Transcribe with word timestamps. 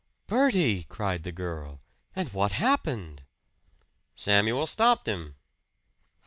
"Bertie!" 0.25 0.85
cried 0.85 1.21
the 1.21 1.31
girl. 1.31 1.79
"And 2.15 2.33
what 2.33 2.53
happened?" 2.53 3.21
"Samuel 4.15 4.65
stopped 4.65 5.07
him." 5.07 5.35